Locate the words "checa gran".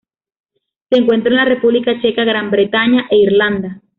2.01-2.49